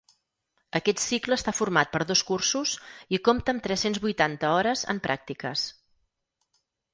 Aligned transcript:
Aquest 0.77 1.01
cicle 1.01 1.37
està 1.39 1.51
format 1.57 1.91
per 1.95 2.01
dos 2.11 2.23
cursos 2.29 2.71
i 3.17 3.19
compta 3.29 3.55
amb 3.57 3.63
tres-cents 3.69 4.01
vuitanta 4.07 4.51
hores 4.55 4.83
en 4.95 5.03
pràctiques. 5.05 5.69